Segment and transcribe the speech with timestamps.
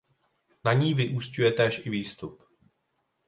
[0.65, 2.35] Na ní vyúsťuje též i výstup.